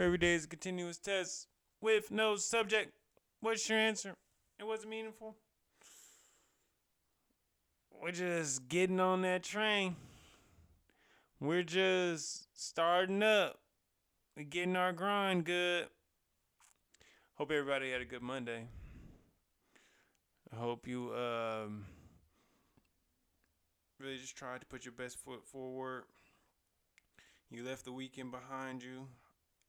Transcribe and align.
where 0.00 0.06
every 0.06 0.16
day 0.16 0.32
is 0.32 0.46
a 0.46 0.48
continuous 0.48 0.96
test 0.96 1.46
with 1.82 2.10
no 2.10 2.34
subject. 2.34 2.90
What's 3.40 3.68
your 3.68 3.78
answer? 3.78 4.14
It 4.58 4.66
wasn't 4.66 4.88
meaningful. 4.88 5.36
We're 8.02 8.12
just 8.12 8.66
getting 8.66 8.98
on 8.98 9.20
that 9.22 9.42
train. 9.42 9.96
We're 11.38 11.64
just 11.64 12.46
starting 12.58 13.22
up. 13.22 13.58
We're 14.38 14.44
getting 14.44 14.74
our 14.74 14.94
grind 14.94 15.44
good. 15.44 15.88
Hope 17.34 17.50
everybody 17.50 17.90
had 17.90 18.00
a 18.00 18.06
good 18.06 18.22
Monday. 18.22 18.68
I 20.50 20.56
hope 20.56 20.88
you 20.88 21.12
um, 21.14 21.84
really 23.98 24.16
just 24.16 24.34
tried 24.34 24.62
to 24.62 24.66
put 24.66 24.86
your 24.86 24.92
best 24.92 25.18
foot 25.18 25.44
forward. 25.44 26.04
You 27.50 27.64
left 27.64 27.84
the 27.84 27.92
weekend 27.92 28.30
behind 28.30 28.82
you 28.82 29.08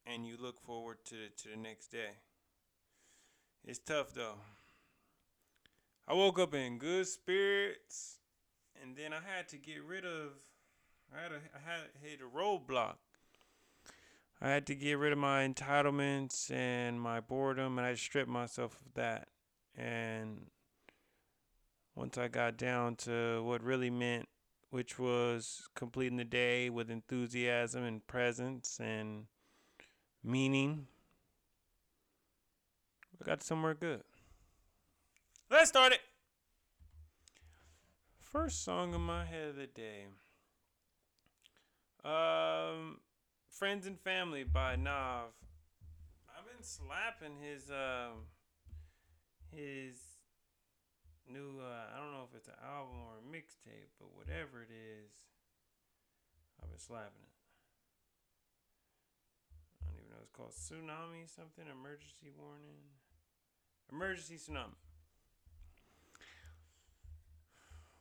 and 0.06 0.26
you 0.26 0.36
look 0.40 0.60
forward 0.60 0.98
to 1.06 1.28
to 1.42 1.48
the 1.50 1.56
next 1.56 1.88
day. 1.88 2.18
It's 3.64 3.78
tough 3.78 4.12
though. 4.14 4.38
I 6.08 6.14
woke 6.14 6.38
up 6.38 6.54
in 6.54 6.78
good 6.78 7.06
spirits, 7.06 8.18
and 8.82 8.96
then 8.96 9.12
I 9.12 9.20
had 9.36 9.48
to 9.48 9.56
get 9.56 9.84
rid 9.84 10.04
of. 10.04 10.32
I 11.14 11.22
had 11.22 11.32
a, 11.32 11.36
I 11.54 11.70
had 11.70 11.80
hit 12.02 12.20
a 12.20 12.36
roadblock. 12.36 12.96
I 14.40 14.48
had 14.48 14.66
to 14.66 14.74
get 14.74 14.98
rid 14.98 15.12
of 15.12 15.18
my 15.18 15.46
entitlements 15.46 16.50
and 16.50 17.00
my 17.00 17.20
boredom, 17.20 17.78
and 17.78 17.86
I 17.86 17.94
stripped 17.94 18.28
myself 18.28 18.72
of 18.84 18.94
that. 18.94 19.28
And 19.76 20.46
once 21.94 22.18
I 22.18 22.26
got 22.26 22.56
down 22.56 22.96
to 22.96 23.42
what 23.44 23.62
really 23.62 23.90
meant, 23.90 24.28
which 24.70 24.98
was 24.98 25.68
completing 25.76 26.16
the 26.16 26.24
day 26.24 26.70
with 26.70 26.90
enthusiasm 26.90 27.84
and 27.84 28.04
presence 28.06 28.80
and 28.82 29.26
meaning. 30.22 30.86
I 33.20 33.24
got 33.24 33.42
somewhere 33.42 33.74
good. 33.74 34.02
Let's 35.50 35.68
start 35.68 35.92
it. 35.92 36.00
First 38.20 38.64
song 38.64 38.94
in 38.94 39.00
my 39.00 39.24
head 39.24 39.48
of 39.48 39.56
the 39.56 39.66
day. 39.66 40.06
Um, 42.04 42.98
Friends 43.48 43.86
and 43.86 44.00
Family 44.00 44.42
by 44.42 44.76
Nav. 44.76 45.28
I've 46.26 46.46
been 46.46 46.64
slapping 46.64 47.36
his 47.40 47.70
um 47.70 48.26
his 49.50 50.00
new 51.30 51.60
uh, 51.60 51.94
I 51.94 52.00
don't 52.00 52.12
know 52.12 52.26
if 52.28 52.34
it's 52.34 52.48
an 52.48 52.54
album 52.64 52.96
or 53.06 53.18
a 53.20 53.36
mixtape, 53.36 53.92
but 54.00 54.08
whatever 54.16 54.62
it 54.62 54.72
is, 54.72 55.12
I've 56.60 56.70
been 56.70 56.78
slapping 56.78 57.22
it. 57.22 57.41
Know. 60.12 60.18
It's 60.22 60.30
called 60.32 60.52
Tsunami 60.52 61.24
something. 61.34 61.64
Emergency 61.64 62.30
warning. 62.36 62.84
Emergency 63.90 64.36
tsunami. 64.36 64.76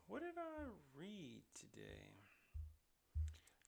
What 0.08 0.22
did 0.22 0.38
I 0.38 0.68
read 1.00 1.42
today? 1.54 2.12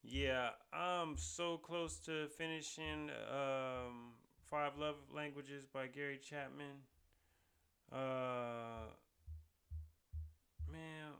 Yeah, 0.03 0.49
I'm 0.73 1.15
so 1.15 1.57
close 1.57 1.97
to 1.99 2.27
finishing 2.37 3.09
um, 3.31 4.11
Five 4.49 4.77
Love 4.77 4.95
Languages 5.15 5.65
by 5.65 5.87
Gary 5.87 6.19
Chapman. 6.21 6.83
Uh, 7.91 8.89
man, 10.69 11.13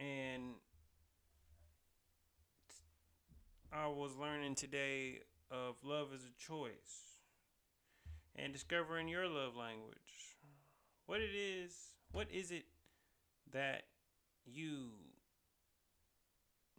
and 0.00 0.54
I 3.72 3.86
was 3.86 4.16
learning 4.16 4.56
today 4.56 5.20
of 5.48 5.76
love 5.84 6.08
as 6.12 6.22
a 6.24 6.44
choice 6.44 7.18
and 8.34 8.52
discovering 8.52 9.06
your 9.06 9.28
love 9.28 9.54
language. 9.54 10.36
What 11.06 11.20
it 11.20 11.30
is, 11.36 11.72
what 12.10 12.26
is 12.32 12.50
it 12.50 12.64
that 13.52 13.82
you 14.44 14.88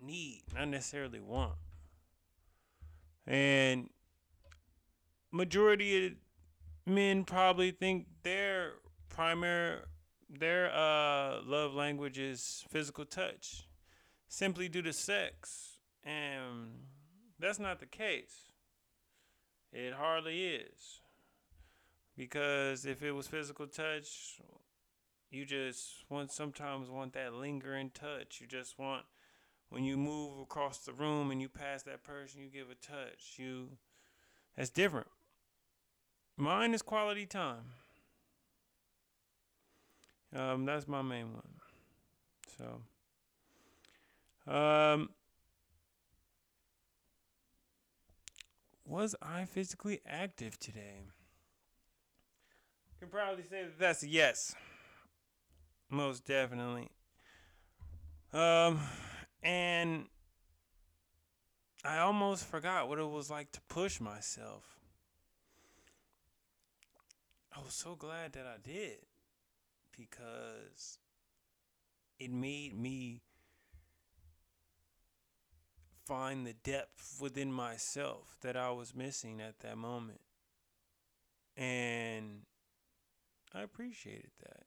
need, 0.02 0.42
not 0.54 0.68
necessarily 0.68 1.22
want. 1.22 1.54
And 3.26 3.90
majority 5.32 6.08
of 6.08 6.14
men 6.86 7.24
probably 7.24 7.72
think 7.72 8.08
their 8.24 8.74
primary 9.08 9.78
their 10.30 10.74
uh, 10.74 11.42
love 11.46 11.74
language 11.74 12.18
is 12.18 12.66
physical 12.70 13.06
touch, 13.06 13.68
simply 14.28 14.68
due 14.68 14.82
to 14.82 14.94
sex, 14.94 15.71
and 16.04 16.70
that's 17.40 17.60
not 17.60 17.80
the 17.80 17.86
case. 17.86 18.52
It 19.74 19.94
hardly 19.94 20.46
is. 20.46 21.02
Because 22.18 22.86
if 22.86 23.02
it 23.02 23.14
was 23.14 23.28
physical 23.28 23.68
touch, 23.68 24.40
you 25.30 25.46
just 25.46 26.04
want 26.10 26.32
sometimes 26.32 26.90
want 26.90 27.14
that 27.14 27.34
lingering 27.34 27.92
touch. 27.94 28.40
You 28.42 28.48
just 28.48 28.78
want 28.78 29.06
when 29.70 29.86
you 29.86 29.96
move 29.96 30.40
across 30.40 30.80
the 30.80 30.92
room 30.92 31.32
and 31.32 31.42
you 31.42 31.48
pass 31.48 31.84
that 31.84 32.04
person, 32.04 32.42
you 32.42 32.50
give 32.50 32.70
a 32.70 32.76
touch. 32.76 33.36
You 33.38 33.70
that's 34.58 34.70
different. 34.70 35.08
Mine 36.36 36.74
is 36.74 36.82
quality 36.82 37.26
time. 37.26 37.64
Um, 40.36 40.66
that's 40.66 40.88
my 40.88 41.02
main 41.02 41.34
one. 41.34 41.44
So, 42.58 44.52
um, 44.52 45.10
was 49.02 49.16
I 49.20 49.46
physically 49.46 50.00
active 50.08 50.60
today? 50.60 51.08
Can 53.00 53.10
probably 53.10 53.44
say 53.50 53.64
that 53.64 53.80
that's 53.80 54.04
a 54.04 54.08
yes. 54.08 54.54
Most 55.90 56.24
definitely. 56.24 56.88
Um, 58.32 58.80
and 59.42 60.06
I 61.84 61.98
almost 61.98 62.46
forgot 62.46 62.90
what 62.90 63.00
it 63.00 63.10
was 63.10 63.32
like 63.32 63.52
to 63.54 63.62
push 63.68 64.00
myself. 64.00 64.78
I 67.58 67.60
was 67.64 67.74
so 67.74 67.96
glad 67.96 68.34
that 68.34 68.46
I 68.46 68.58
did 68.64 68.98
because 69.98 71.00
it 72.20 72.32
made 72.32 72.80
me 72.80 73.24
find 76.06 76.46
the 76.46 76.54
depth 76.54 77.18
within 77.20 77.52
myself 77.52 78.38
that 78.42 78.58
I 78.58 78.72
was 78.72 78.96
missing 78.96 79.42
at 79.42 79.60
that 79.60 79.78
moment. 79.78 80.22
And 81.56 82.42
I 83.54 83.62
appreciated 83.62 84.32
that. 84.40 84.64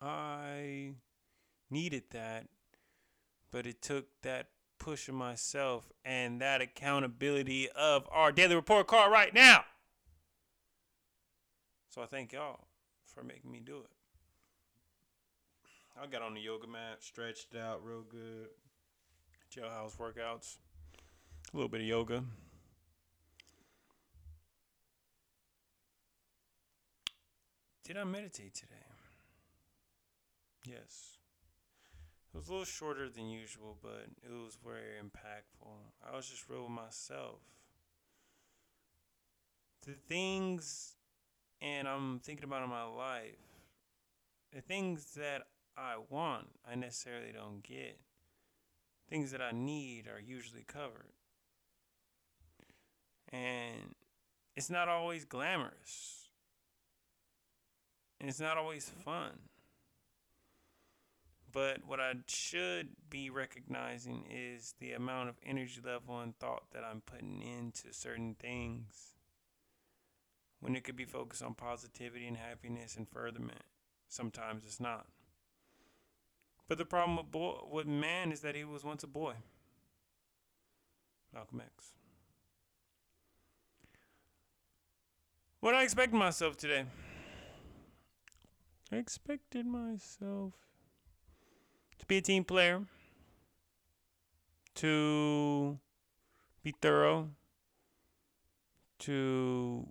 I 0.00 0.94
needed 1.70 2.04
that, 2.10 2.46
but 3.50 3.66
it 3.66 3.82
took 3.82 4.06
that 4.22 4.48
push 4.78 5.08
of 5.08 5.14
myself 5.14 5.90
and 6.04 6.40
that 6.40 6.60
accountability 6.60 7.68
of 7.70 8.06
our 8.12 8.30
daily 8.30 8.54
report 8.54 8.86
card 8.86 9.10
right 9.10 9.34
now. 9.34 9.64
So 11.88 12.02
I 12.02 12.06
thank 12.06 12.32
y'all 12.32 12.66
for 13.06 13.22
making 13.22 13.50
me 13.50 13.60
do 13.64 13.78
it. 13.78 13.90
I 16.00 16.06
got 16.06 16.20
on 16.20 16.34
the 16.34 16.40
yoga 16.40 16.66
mat, 16.66 16.98
stretched 17.00 17.56
out 17.56 17.82
real 17.82 18.02
good. 18.02 18.48
Jailhouse 19.56 19.96
workouts, 19.96 20.56
a 21.50 21.56
little 21.56 21.70
bit 21.70 21.80
of 21.80 21.86
yoga. 21.86 22.22
Did 27.82 27.96
I 27.96 28.04
meditate 28.04 28.54
today? 28.54 28.74
Yes. 30.66 31.16
It 32.34 32.36
was 32.36 32.48
a 32.48 32.50
little 32.50 32.66
shorter 32.66 33.08
than 33.08 33.30
usual, 33.30 33.78
but 33.80 34.04
it 34.22 34.30
was 34.30 34.58
very 34.62 35.00
impactful. 35.02 35.70
I 36.06 36.14
was 36.14 36.28
just 36.28 36.50
real 36.50 36.64
with 36.64 36.72
myself. 36.72 37.40
The 39.86 39.92
things, 39.92 40.96
and 41.62 41.88
I'm 41.88 42.18
thinking 42.18 42.44
about 42.44 42.62
in 42.62 42.68
my 42.68 42.84
life, 42.84 43.38
the 44.52 44.60
things 44.60 45.14
that 45.14 45.46
I 45.78 45.94
want, 46.10 46.48
I 46.70 46.74
necessarily 46.74 47.32
don't 47.32 47.62
get. 47.62 47.98
Things 49.08 49.30
that 49.30 49.40
I 49.40 49.52
need 49.52 50.08
are 50.08 50.20
usually 50.20 50.64
covered. 50.64 51.12
And 53.32 53.94
it's 54.56 54.70
not 54.70 54.88
always 54.88 55.24
glamorous. 55.24 56.30
And 58.20 58.28
it's 58.28 58.40
not 58.40 58.56
always 58.58 58.90
fun. 59.04 59.32
But 61.52 61.86
what 61.86 62.00
I 62.00 62.12
should 62.26 62.88
be 63.08 63.30
recognizing 63.30 64.26
is 64.30 64.74
the 64.78 64.92
amount 64.92 65.28
of 65.28 65.36
energy 65.44 65.80
level 65.84 66.20
and 66.20 66.36
thought 66.38 66.64
that 66.72 66.84
I'm 66.84 67.00
putting 67.00 67.40
into 67.40 67.92
certain 67.92 68.34
things. 68.38 69.14
When 70.60 70.74
it 70.74 70.84
could 70.84 70.96
be 70.96 71.04
focused 71.04 71.42
on 71.42 71.54
positivity 71.54 72.26
and 72.26 72.36
happiness 72.36 72.96
and 72.96 73.08
furtherment, 73.08 73.62
sometimes 74.08 74.64
it's 74.64 74.80
not. 74.80 75.06
But 76.68 76.78
the 76.78 76.84
problem 76.84 77.16
with, 77.16 77.30
boy, 77.30 77.58
with 77.70 77.86
man 77.86 78.32
is 78.32 78.40
that 78.40 78.54
he 78.54 78.64
was 78.64 78.82
once 78.82 79.04
a 79.04 79.06
boy. 79.06 79.34
Malcolm 81.32 81.60
X. 81.60 81.92
What 85.60 85.74
I 85.74 85.82
expected 85.82 86.16
myself 86.16 86.56
today. 86.56 86.84
I 88.90 88.96
expected 88.96 89.66
myself 89.66 90.54
to 91.98 92.06
be 92.06 92.18
a 92.18 92.20
team 92.20 92.44
player, 92.44 92.82
to 94.76 95.78
be 96.62 96.74
thorough, 96.80 97.30
to 99.00 99.88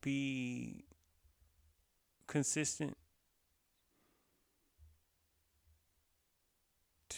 be 0.00 0.84
consistent 2.26 2.96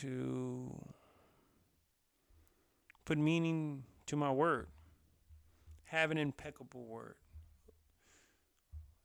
to 0.00 0.72
put 3.04 3.18
meaning 3.18 3.84
to 4.06 4.16
my 4.16 4.30
word, 4.30 4.68
have 5.84 6.10
an 6.10 6.18
impeccable 6.18 6.84
word. 6.84 7.14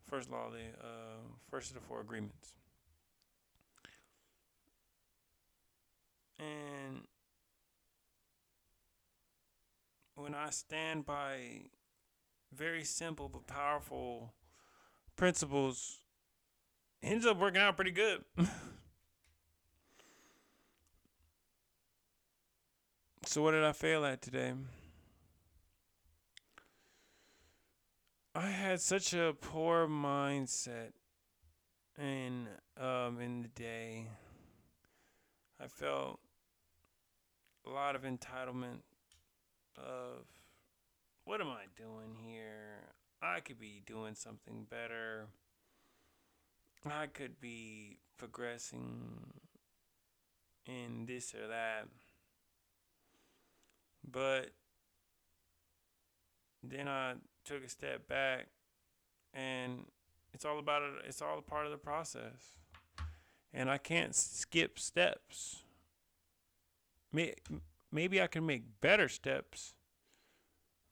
First 0.10 0.30
law, 0.30 0.50
the 0.50 0.86
uh, 0.86 1.22
first 1.50 1.70
of 1.70 1.76
the 1.76 1.82
four 1.82 2.02
agreements. 2.02 2.54
And 6.38 7.02
when 10.16 10.36
I 10.36 10.50
stand 10.50 11.06
by 11.06 11.64
very 12.54 12.84
simple 12.84 13.30
but 13.30 13.48
powerful 13.48 14.34
principles, 15.16 15.98
ends 17.02 17.26
up 17.26 17.38
working 17.38 17.62
out 17.62 17.76
pretty 17.76 17.92
good. 17.92 18.24
so, 23.26 23.42
what 23.42 23.52
did 23.52 23.64
I 23.64 23.72
fail 23.72 24.06
at 24.06 24.22
today? 24.22 24.54
I 28.36 28.48
had 28.48 28.82
such 28.82 29.14
a 29.14 29.34
poor 29.40 29.88
mindset 29.88 30.92
in 31.98 32.48
um 32.78 33.20
in 33.20 33.42
the 33.42 33.48
day. 33.48 34.08
I 35.60 35.68
felt 35.68 36.20
a 37.66 37.70
lot 37.70 37.96
of 37.96 38.04
entitlement 38.04 38.82
of 39.78 40.28
what 41.24 41.42
am 41.42 41.48
I 41.48 41.66
doing 41.76 42.16
here? 42.22 42.92
I 43.22 43.40
could 43.40 43.60
be 43.60 43.82
doing 43.86 44.14
something 44.14 44.68
better. 44.70 45.28
I 46.86 47.08
could 47.08 47.42
be 47.42 47.98
progressing 48.18 49.32
in 50.68 51.06
this 51.08 51.34
or 51.34 51.48
that. 51.48 51.88
But 54.10 54.52
then 56.64 56.88
I 56.88 57.14
took 57.44 57.64
a 57.64 57.70
step 57.70 58.08
back 58.08 58.48
and 59.34 59.86
it's 60.34 60.46
all 60.46 60.60
about 60.60 60.82
it 60.82 60.94
it's 61.08 61.22
all 61.22 61.38
a 61.38 61.42
part 61.42 61.66
of 61.66 61.72
the 61.72 61.78
process. 61.78 62.54
And 63.54 63.70
i 63.70 63.78
can't 63.78 64.16
skip 64.16 64.80
steps. 64.80 65.64
Maybe 67.92 68.22
i 68.22 68.28
can 68.28 68.46
make 68.46 68.82
better 68.82 69.08
steps 69.08 69.74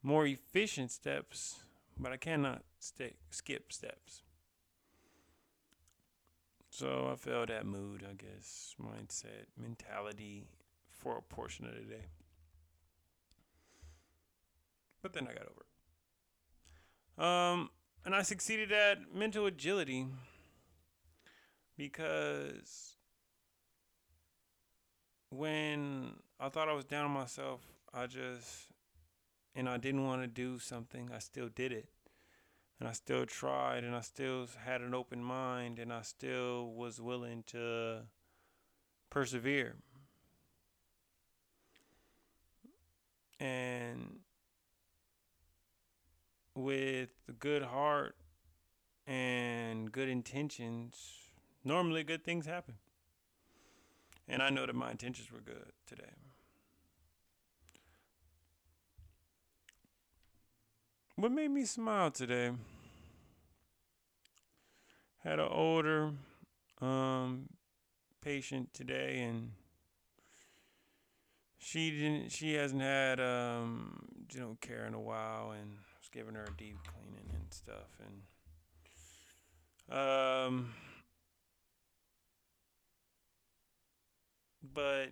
more 0.01 0.25
efficient 0.25 0.92
steps 0.92 1.63
but 2.00 2.12
i 2.12 2.18
cannot 2.18 2.63
skip 2.80 3.74
steps. 3.74 4.24
So 6.69 7.10
i 7.12 7.15
felt 7.15 7.50
that 7.50 7.65
mood 7.65 8.06
i 8.10 8.13
guess 8.13 8.75
mindset 8.81 9.48
mentality 9.62 10.45
for 10.89 11.18
a 11.18 11.21
portion 11.21 11.65
of 11.65 11.74
the 11.74 11.81
day 11.81 12.06
but 15.03 15.13
then 15.13 15.27
i 15.29 15.33
got 15.33 15.44
over 15.44 15.61
it 15.61 15.73
um, 17.17 17.69
and 18.05 18.15
I 18.15 18.21
succeeded 18.23 18.71
at 18.71 19.13
mental 19.13 19.45
agility 19.45 20.07
because 21.77 22.97
when 25.29 26.15
I 26.39 26.50
thought 26.50 26.69
I 26.69 26.73
was 26.73 26.85
down 26.85 27.05
on 27.05 27.11
myself, 27.11 27.61
I 27.94 28.07
just 28.07 28.67
and 29.55 29.69
I 29.69 29.77
didn't 29.77 30.05
want 30.05 30.23
to 30.23 30.27
do 30.27 30.57
something, 30.57 31.11
I 31.13 31.19
still 31.19 31.47
did 31.47 31.71
it. 31.71 31.88
And 32.79 32.89
I 32.89 32.91
still 32.91 33.25
tried 33.25 33.83
and 33.83 33.95
I 33.95 34.01
still 34.01 34.47
had 34.65 34.81
an 34.81 34.94
open 34.94 35.23
mind 35.23 35.77
and 35.79 35.94
I 35.94 36.01
still 36.01 36.73
was 36.73 37.00
willing 37.00 37.44
to 37.47 38.01
persevere. 39.09 39.75
And 43.39 44.19
with 46.55 47.09
good 47.39 47.63
heart 47.63 48.15
and 49.07 49.91
good 49.91 50.09
intentions, 50.09 50.95
normally 51.63 52.03
good 52.03 52.23
things 52.23 52.45
happen. 52.45 52.75
And 54.27 54.41
I 54.41 54.50
know 54.50 54.65
that 54.65 54.75
my 54.75 54.91
intentions 54.91 55.31
were 55.31 55.41
good 55.41 55.71
today. 55.85 56.11
What 61.15 61.31
made 61.31 61.51
me 61.51 61.65
smile 61.65 62.09
today? 62.11 62.51
Had 65.23 65.39
an 65.39 65.47
older 65.50 66.11
um, 66.81 67.50
patient 68.21 68.73
today, 68.73 69.21
and 69.21 69.51
she 71.57 71.91
didn't. 71.91 72.31
She 72.31 72.55
hasn't 72.55 72.81
had 72.81 73.19
um, 73.19 74.00
you 74.33 74.39
know 74.39 74.57
care 74.59 74.85
in 74.85 74.94
a 74.94 75.00
while, 75.00 75.51
and 75.51 75.77
giving 76.11 76.35
her 76.35 76.44
a 76.44 76.57
deep 76.57 76.77
cleaning 76.83 77.29
and 77.33 77.51
stuff, 77.51 78.00
and 79.89 79.97
um, 79.97 80.73
but 84.73 85.09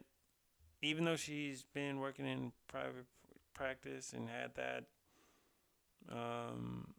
even 0.81 1.05
though 1.05 1.15
she's 1.15 1.63
been 1.73 1.99
working 1.99 2.25
in 2.25 2.51
private 2.67 3.05
practice 3.53 4.13
and 4.13 4.29
had 4.29 4.55
that, 4.55 4.85
um, 6.11 6.93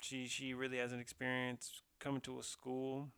she 0.00 0.26
she 0.26 0.54
really 0.54 0.78
hasn't 0.78 1.00
experienced 1.00 1.82
coming 1.98 2.20
to 2.22 2.38
a 2.38 2.42
school 2.42 3.08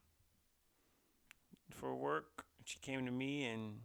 for 1.71 1.95
work. 1.95 2.45
She 2.65 2.79
came 2.79 3.05
to 3.07 3.13
me 3.13 3.45
and 3.45 3.81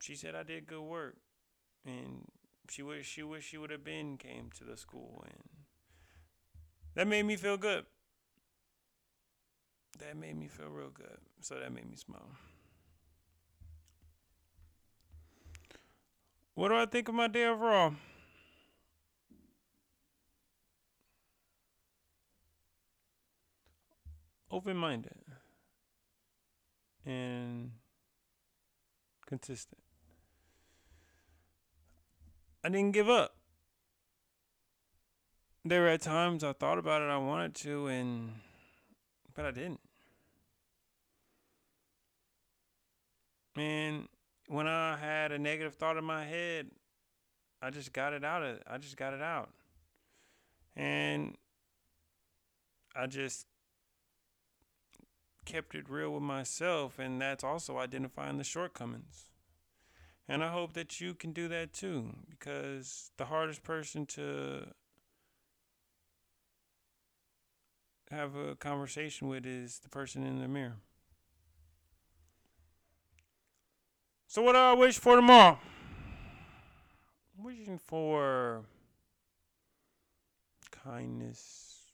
she 0.00 0.14
said 0.16 0.34
I 0.34 0.42
did 0.42 0.66
good 0.66 0.82
work, 0.82 1.16
and 1.86 2.26
she 2.72 2.82
wish 2.82 3.06
she 3.06 3.22
wish 3.22 3.44
she 3.44 3.58
would 3.58 3.70
have 3.70 3.84
been 3.84 4.16
came 4.16 4.48
to 4.56 4.64
the 4.64 4.78
school 4.78 5.22
and 5.26 5.42
that 6.94 7.06
made 7.06 7.24
me 7.24 7.36
feel 7.36 7.58
good. 7.58 7.84
That 9.98 10.16
made 10.16 10.38
me 10.38 10.48
feel 10.48 10.68
real 10.68 10.88
good. 10.88 11.18
So 11.40 11.56
that 11.56 11.70
made 11.72 11.88
me 11.88 11.96
smile. 11.96 12.30
What 16.54 16.68
do 16.68 16.76
I 16.76 16.86
think 16.86 17.08
of 17.08 17.14
my 17.14 17.28
day 17.28 17.46
overall? 17.46 17.94
Open 24.50 24.76
minded 24.76 25.12
and 27.04 27.72
consistent. 29.26 29.81
I 32.64 32.68
didn't 32.68 32.92
give 32.92 33.08
up. 33.08 33.34
There 35.64 35.82
were 35.82 35.98
times 35.98 36.44
I 36.44 36.52
thought 36.52 36.78
about 36.78 37.02
it, 37.02 37.06
I 37.06 37.18
wanted 37.18 37.54
to, 37.56 37.86
and 37.88 38.30
but 39.34 39.44
I 39.44 39.50
didn't. 39.50 39.80
And 43.56 44.08
when 44.48 44.66
I 44.66 44.96
had 44.96 45.32
a 45.32 45.38
negative 45.38 45.74
thought 45.74 45.96
in 45.96 46.04
my 46.04 46.24
head, 46.24 46.70
I 47.60 47.70
just 47.70 47.92
got 47.92 48.12
it 48.12 48.24
out. 48.24 48.42
Of, 48.42 48.58
I 48.66 48.78
just 48.78 48.96
got 48.96 49.12
it 49.12 49.22
out, 49.22 49.50
and 50.76 51.36
I 52.94 53.06
just 53.06 53.46
kept 55.44 55.74
it 55.74 55.88
real 55.88 56.10
with 56.10 56.22
myself, 56.22 56.98
and 56.98 57.20
that's 57.20 57.44
also 57.44 57.78
identifying 57.78 58.38
the 58.38 58.44
shortcomings. 58.44 59.31
And 60.28 60.42
I 60.42 60.50
hope 60.50 60.72
that 60.74 61.00
you 61.00 61.14
can 61.14 61.32
do 61.32 61.48
that 61.48 61.72
too, 61.72 62.10
because 62.30 63.10
the 63.16 63.26
hardest 63.26 63.62
person 63.62 64.06
to 64.06 64.68
have 68.10 68.36
a 68.36 68.54
conversation 68.54 69.28
with 69.28 69.46
is 69.46 69.80
the 69.80 69.88
person 69.88 70.24
in 70.24 70.38
the 70.38 70.48
mirror. 70.48 70.76
So, 74.26 74.42
what 74.42 74.52
do 74.52 74.58
I 74.58 74.72
wish 74.72 74.98
for 74.98 75.16
tomorrow? 75.16 75.58
I'm 77.36 77.44
wishing 77.44 77.78
for 77.86 78.62
kindness, 80.70 81.86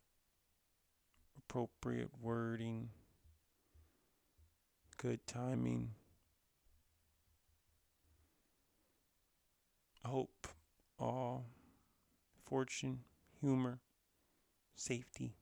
appropriate 1.36 2.10
wording, 2.20 2.90
good 4.96 5.26
timing. 5.26 5.90
Hope 10.08 10.48
all 10.98 11.44
fortune, 12.44 13.00
humor, 13.40 13.78
safety. 14.74 15.34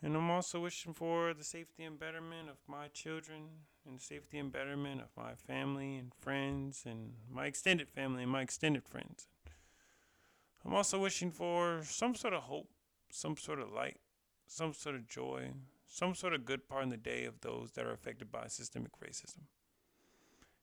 And 0.00 0.16
I'm 0.16 0.30
also 0.30 0.60
wishing 0.60 0.94
for 0.94 1.34
the 1.34 1.42
safety 1.42 1.82
and 1.82 1.98
betterment 1.98 2.48
of 2.48 2.56
my 2.68 2.86
children 2.88 3.42
and 3.86 3.98
the 3.98 4.02
safety 4.02 4.38
and 4.38 4.52
betterment 4.52 5.00
of 5.00 5.08
my 5.16 5.34
family 5.34 5.96
and 5.96 6.12
friends 6.20 6.84
and 6.86 7.14
my 7.28 7.46
extended 7.46 7.88
family 7.88 8.22
and 8.22 8.30
my 8.30 8.42
extended 8.42 8.84
friends. 8.84 9.26
I'm 10.64 10.74
also 10.74 11.00
wishing 11.00 11.32
for 11.32 11.80
some 11.82 12.14
sort 12.14 12.34
of 12.34 12.44
hope, 12.44 12.68
some 13.10 13.36
sort 13.36 13.58
of 13.58 13.72
light, 13.72 13.98
some 14.46 14.72
sort 14.72 14.94
of 14.94 15.08
joy, 15.08 15.50
some 15.86 16.14
sort 16.14 16.32
of 16.34 16.44
good 16.44 16.68
part 16.68 16.84
in 16.84 16.90
the 16.90 16.96
day 16.96 17.24
of 17.24 17.40
those 17.40 17.72
that 17.72 17.84
are 17.84 17.92
affected 17.92 18.30
by 18.30 18.46
systemic 18.46 18.92
racism. 19.00 19.46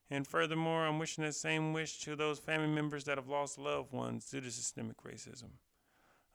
And 0.10 0.28
furthermore, 0.28 0.86
I'm 0.86 1.00
wishing 1.00 1.24
the 1.24 1.32
same 1.32 1.74
wish 1.74 2.00
to 2.02 2.16
those 2.16 2.40
family 2.40 2.68
members 2.68 3.06
that 3.06 3.18
have 3.18 3.28
lost 3.28 3.58
loved 3.58 3.92
ones 3.92 4.30
due 4.30 4.42
to 4.42 4.52
systemic 4.52 4.98
racism. 5.04 5.52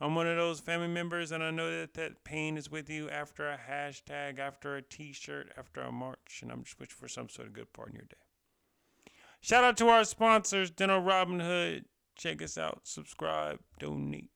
I'm 0.00 0.14
one 0.14 0.26
of 0.26 0.36
those 0.36 0.60
family 0.60 0.88
members, 0.88 1.30
and 1.30 1.44
I 1.44 1.50
know 1.50 1.70
that 1.80 1.94
that 1.94 2.24
pain 2.24 2.56
is 2.56 2.70
with 2.70 2.88
you 2.88 3.10
after 3.10 3.48
a 3.48 3.58
hashtag, 3.58 4.38
after 4.38 4.74
a 4.74 4.82
t 4.82 5.12
shirt, 5.12 5.52
after 5.58 5.82
a 5.82 5.92
march, 5.92 6.40
and 6.42 6.50
I'm 6.50 6.64
just 6.64 6.80
wishing 6.80 6.96
for 6.98 7.06
some 7.06 7.28
sort 7.28 7.48
of 7.48 7.54
good 7.54 7.72
part 7.72 7.90
in 7.90 7.96
your 7.96 8.06
day. 8.06 9.12
Shout 9.42 9.62
out 9.62 9.76
to 9.76 9.88
our 9.88 10.04
sponsors, 10.04 10.70
Dental 10.70 11.00
Robin 11.00 11.40
Hood. 11.40 11.84
Check 12.16 12.42
us 12.42 12.56
out, 12.56 12.80
subscribe, 12.84 13.60
donate. 13.78 14.30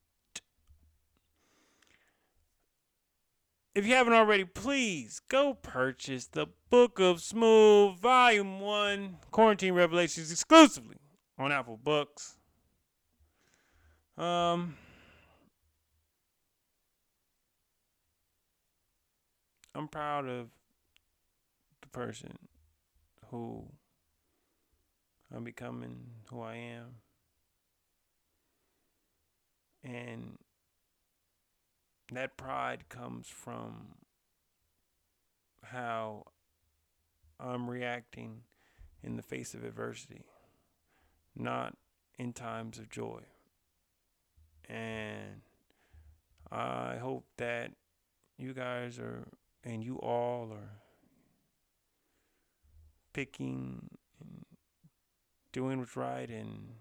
If 3.75 3.89
you 3.89 3.95
haven't 3.95 4.13
already, 4.13 4.45
please 4.45 5.21
go 5.29 5.53
purchase 5.55 6.27
the 6.27 6.47
Book 6.71 7.01
of 7.01 7.21
Smooth 7.21 7.99
Volume 7.99 8.61
1 8.61 9.17
Quarantine 9.33 9.75
Revelations 9.75 10.31
exclusively 10.31 10.99
on 11.37 11.51
Apple 11.51 11.77
Books. 11.77 12.37
Um, 14.17 14.77
I'm 19.75 19.89
proud 19.89 20.29
of 20.29 20.51
the 21.83 21.89
person 21.89 22.39
who 23.33 23.65
I'm 25.35 25.43
becoming, 25.43 25.99
who 26.31 26.43
I 26.43 26.55
am. 26.55 26.95
And 29.83 30.39
that 32.13 32.37
pride 32.37 32.89
comes 32.89 33.29
from 33.29 33.95
how 35.63 36.25
I'm 37.41 37.69
reacting 37.69 38.43
in 39.03 39.17
the 39.17 39.23
face 39.23 39.55
of 39.55 39.65
adversity, 39.65 40.25
not 41.37 41.77
in 42.19 42.33
times 42.33 42.79
of 42.79 42.89
joy. 42.91 43.21
And 44.69 45.43
I 46.51 46.97
hope 46.97 47.25
that 47.37 47.73
you 48.39 48.55
guys 48.55 48.99
are 48.99 49.27
and 49.63 49.83
you 49.83 49.97
all 49.97 50.51
are 50.53 50.81
picking 53.13 53.89
and 54.21 54.45
doing 55.53 55.79
what's 55.79 55.97
right 55.97 56.29
and 56.29 56.75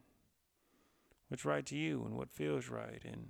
what's 1.30 1.46
right 1.46 1.66
to 1.66 1.78
you 1.78 2.04
and 2.06 2.16
what 2.16 2.30
feels 2.30 2.70
right 2.70 3.02
and 3.06 3.28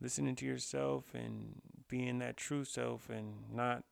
listening 0.00 0.36
to 0.36 0.46
yourself 0.46 1.14
and 1.14 1.60
being 1.88 2.18
that 2.20 2.36
true 2.36 2.64
self 2.64 3.08
and 3.10 3.34
not 3.52 3.82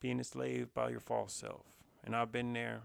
being 0.00 0.18
enslaved 0.18 0.74
by 0.74 0.90
your 0.90 1.00
false 1.00 1.32
self. 1.32 1.66
And 2.04 2.14
I've 2.14 2.32
been 2.32 2.52
there. 2.52 2.82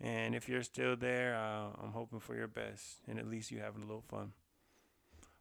And 0.00 0.34
if 0.34 0.48
you're 0.48 0.62
still 0.62 0.96
there, 0.96 1.36
uh, 1.36 1.68
I'm 1.82 1.92
hoping 1.92 2.20
for 2.20 2.34
your 2.34 2.48
best 2.48 3.00
and 3.06 3.18
at 3.18 3.28
least 3.28 3.50
you 3.50 3.60
having 3.60 3.82
a 3.82 3.86
little 3.86 4.02
fun. 4.08 4.32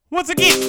Once 0.10 0.30
again, 0.30 0.60